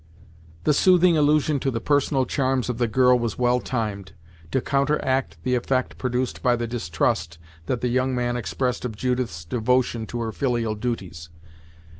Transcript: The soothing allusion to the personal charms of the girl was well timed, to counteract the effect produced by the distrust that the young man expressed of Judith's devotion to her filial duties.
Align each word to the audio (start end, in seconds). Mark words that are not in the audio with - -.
The 0.63 0.73
soothing 0.73 1.15
allusion 1.15 1.59
to 1.59 1.69
the 1.69 1.79
personal 1.79 2.25
charms 2.25 2.69
of 2.69 2.79
the 2.79 2.87
girl 2.87 3.19
was 3.19 3.37
well 3.37 3.59
timed, 3.59 4.13
to 4.49 4.59
counteract 4.59 5.37
the 5.43 5.53
effect 5.53 5.99
produced 5.99 6.41
by 6.41 6.55
the 6.55 6.65
distrust 6.65 7.37
that 7.67 7.81
the 7.81 7.87
young 7.87 8.15
man 8.15 8.35
expressed 8.35 8.83
of 8.83 8.95
Judith's 8.95 9.45
devotion 9.45 10.07
to 10.07 10.19
her 10.21 10.31
filial 10.31 10.73
duties. 10.73 11.29